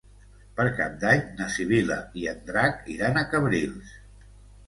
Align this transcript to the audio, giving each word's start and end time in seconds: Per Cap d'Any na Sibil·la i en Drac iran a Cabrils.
Per 0.59 0.63
Cap 0.77 0.93
d'Any 1.03 1.19
na 1.41 1.49
Sibil·la 1.57 1.97
i 2.21 2.25
en 2.33 2.41
Drac 2.47 2.89
iran 2.95 3.19
a 3.21 3.23
Cabrils. 3.35 3.93